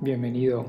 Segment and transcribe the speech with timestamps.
[0.00, 0.64] Bienvenido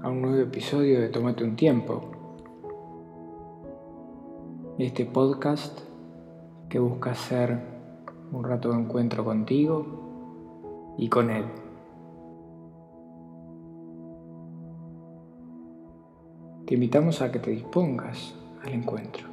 [0.00, 2.02] a un nuevo episodio de Tómate un tiempo.
[4.78, 5.76] Este podcast
[6.68, 7.58] que busca ser
[8.30, 11.46] un rato de encuentro contigo y con él.
[16.64, 19.26] Te invitamos a que te dispongas al encuentro,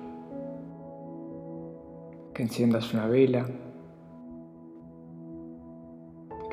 [2.34, 3.46] que enciendas una vela,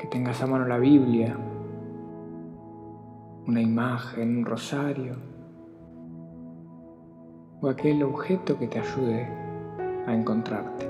[0.09, 1.37] tengas a mano la Biblia,
[3.45, 5.15] una imagen, un rosario
[7.61, 9.27] o aquel objeto que te ayude
[10.07, 10.88] a encontrarte.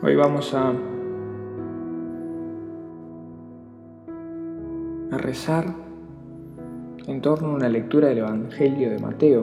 [0.00, 0.72] Hoy vamos a,
[5.10, 5.74] rezar
[7.08, 9.42] en torno a una lectura del Evangelio de Mateo,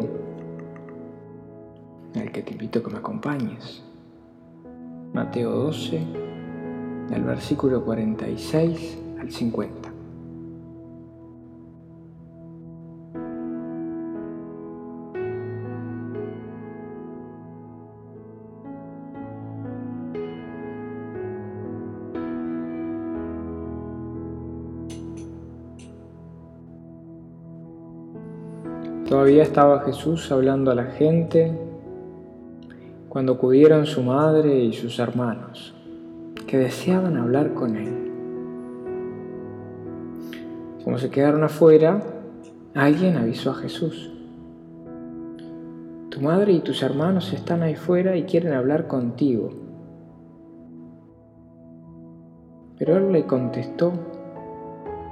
[2.13, 3.83] en el que te invito a que me acompañes.
[5.13, 6.01] Mateo 12,
[7.09, 9.94] del versículo 46 al 50.
[29.07, 31.55] Todavía estaba Jesús hablando a la gente
[33.07, 35.75] cuando acudieron su madre y sus hermanos,
[36.47, 38.11] que deseaban hablar con él.
[40.83, 42.01] Como se quedaron afuera,
[42.73, 44.11] alguien avisó a Jesús.
[46.09, 49.51] Tu madre y tus hermanos están ahí fuera y quieren hablar contigo.
[52.79, 53.93] Pero él le contestó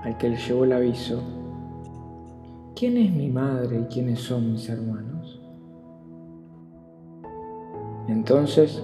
[0.04, 1.22] al que le llevó el aviso,
[2.76, 5.42] ¿quién es mi madre y quiénes son mis hermanos?
[8.08, 8.84] Entonces,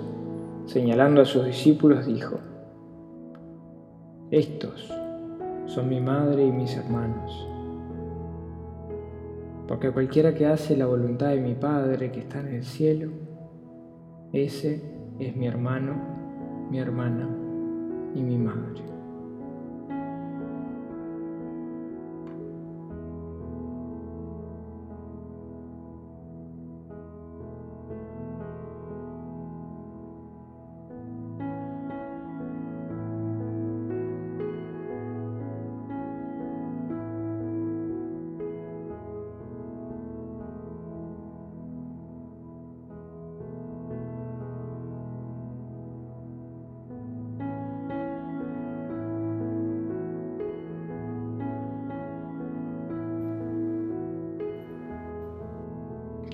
[0.65, 2.37] señalando a sus discípulos, dijo,
[4.31, 4.93] estos
[5.65, 7.47] son mi madre y mis hermanos.
[9.67, 13.11] Porque cualquiera que hace la voluntad de mi Padre que está en el cielo,
[14.33, 14.81] ese
[15.19, 15.95] es mi hermano,
[16.71, 17.29] mi hermana
[18.15, 18.98] y mi madre.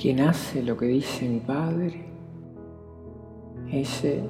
[0.05, 2.05] Quien hace lo que dice mi Padre,
[3.71, 4.21] ese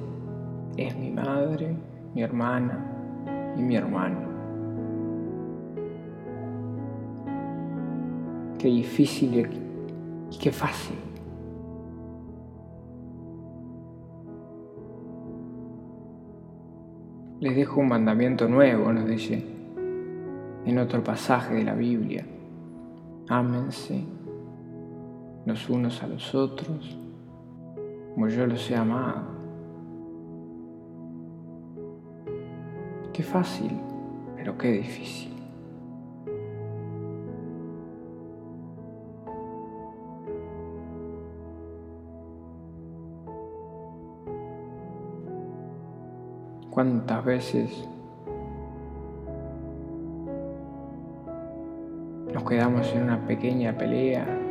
[0.74, 1.76] es mi madre,
[2.14, 2.82] mi hermana
[3.58, 4.20] y mi hermano.
[8.58, 9.46] Qué difícil
[10.30, 10.96] y qué fácil.
[17.40, 19.44] Les dejo un mandamiento nuevo, nos dice
[20.64, 22.24] en otro pasaje de la Biblia.
[23.28, 24.15] Ámense
[25.46, 26.98] los unos a los otros,
[28.12, 29.22] como yo los he amado.
[33.12, 33.70] Qué fácil,
[34.36, 35.32] pero qué difícil.
[46.70, 47.88] ¿Cuántas veces
[52.34, 54.45] nos quedamos en una pequeña pelea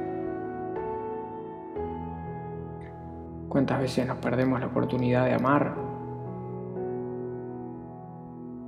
[3.55, 5.73] ¿Cuántas veces nos perdemos la oportunidad de amar?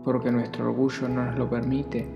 [0.05, 2.07] Porque nuestro orgullo no nos lo permite.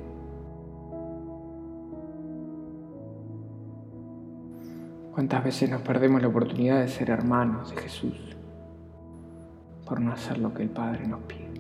[5.12, 8.38] ¿Cuántas veces nos perdemos la oportunidad de ser hermanos de Jesús
[9.86, 11.51] por no hacer lo que el Padre nos pide?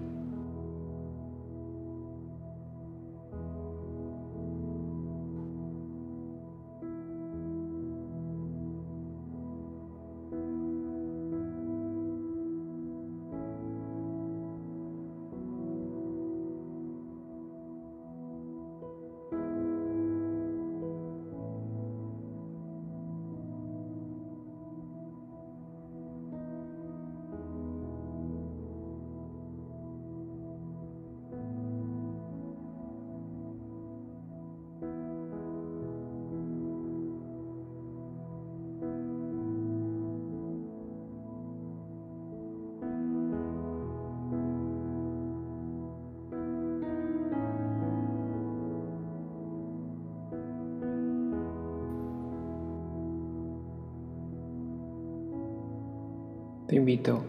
[56.71, 57.21] Te invito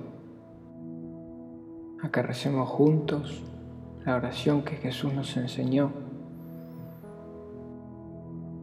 [2.01, 3.43] a que recemos juntos
[4.07, 5.91] la oración que Jesús nos enseñó,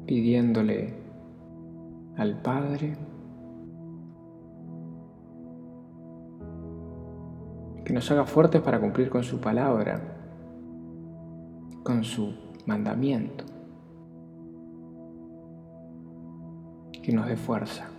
[0.05, 0.93] pidiéndole
[2.15, 2.95] al Padre
[7.83, 9.99] que nos haga fuertes para cumplir con su palabra,
[11.83, 12.33] con su
[12.65, 13.43] mandamiento,
[17.03, 17.98] que nos dé fuerza.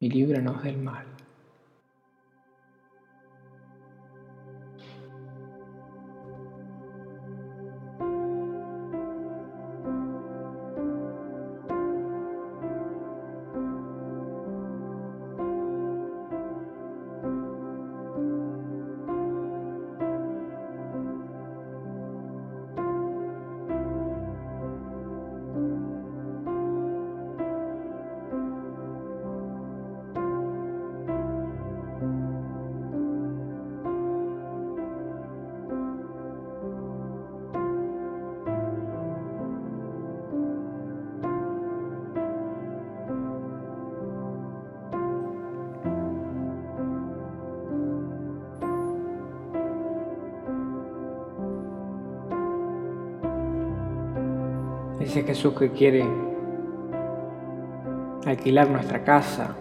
[0.00, 1.09] y líbranos del mal.
[55.00, 56.04] Ese Jesús que quiere
[58.26, 59.56] alquilar nuestra casa,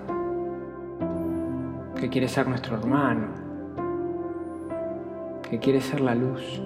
[1.96, 3.28] que quiere ser nuestro hermano,
[5.50, 6.62] que quiere ser la luz.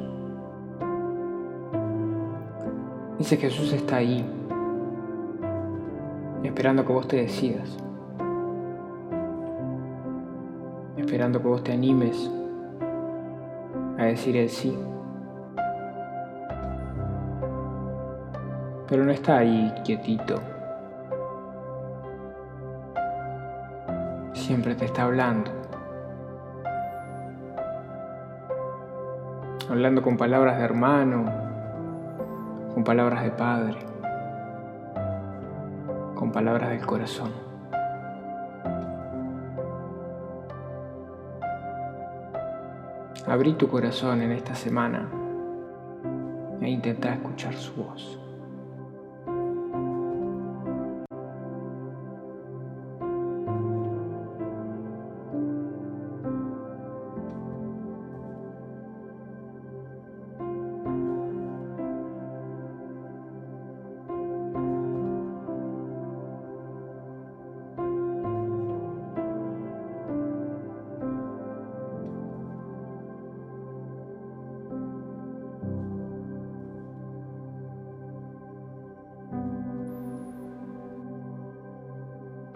[3.20, 4.26] Ese Jesús está ahí,
[6.44, 7.78] esperando que vos te decidas,
[10.98, 12.32] esperando que vos te animes
[14.00, 14.76] a decir el sí.
[18.94, 20.40] Pero no está ahí quietito.
[24.34, 25.50] Siempre te está hablando.
[29.68, 31.26] Hablando con palabras de hermano,
[32.76, 33.80] con palabras de padre,
[36.14, 37.32] con palabras del corazón.
[43.26, 45.10] Abrí tu corazón en esta semana
[46.62, 48.20] e intenta escuchar su voz.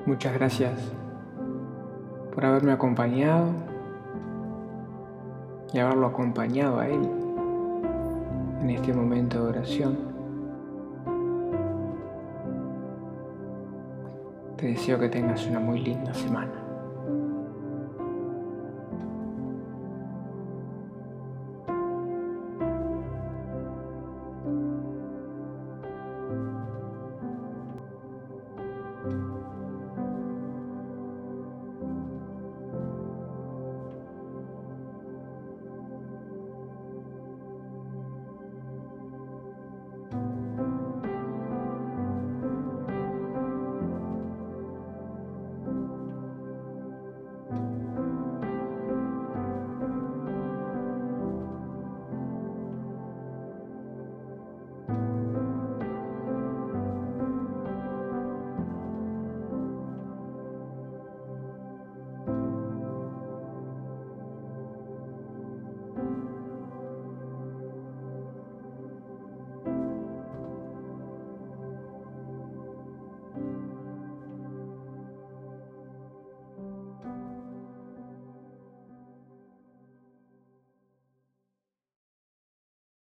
[0.07, 0.71] Muchas gracias
[2.33, 3.51] por haberme acompañado
[5.73, 7.01] y haberlo acompañado a Él
[8.61, 9.97] en este momento de oración.
[14.55, 16.66] Te deseo que tengas una muy linda semana.